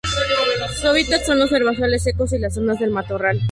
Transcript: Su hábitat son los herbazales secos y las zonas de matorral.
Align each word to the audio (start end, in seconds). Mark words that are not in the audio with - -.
Su 0.79 0.87
hábitat 0.87 1.23
son 1.25 1.37
los 1.37 1.51
herbazales 1.51 2.01
secos 2.01 2.33
y 2.33 2.39
las 2.39 2.55
zonas 2.55 2.79
de 2.79 2.89
matorral. 2.89 3.39